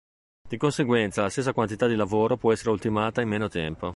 [0.49, 3.89] Di conseguenza la stessa quantità di lavoro può essere ultimata in meno tempo.